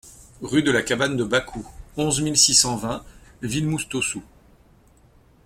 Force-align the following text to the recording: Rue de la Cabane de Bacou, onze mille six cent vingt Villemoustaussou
Rue 0.41 0.63
de 0.63 0.71
la 0.71 0.81
Cabane 0.81 1.15
de 1.15 1.23
Bacou, 1.23 1.63
onze 1.95 2.21
mille 2.21 2.35
six 2.35 2.55
cent 2.55 2.75
vingt 2.75 3.03
Villemoustaussou 3.43 4.23